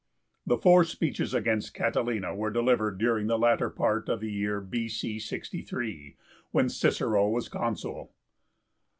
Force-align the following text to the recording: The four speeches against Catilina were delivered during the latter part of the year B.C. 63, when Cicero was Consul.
The 0.47 0.57
four 0.57 0.83
speeches 0.83 1.31
against 1.35 1.75
Catilina 1.75 2.33
were 2.35 2.49
delivered 2.49 2.97
during 2.97 3.27
the 3.27 3.37
latter 3.37 3.69
part 3.69 4.09
of 4.09 4.19
the 4.19 4.31
year 4.31 4.59
B.C. 4.59 5.19
63, 5.19 6.17
when 6.49 6.69
Cicero 6.69 7.29
was 7.29 7.47
Consul. 7.47 8.11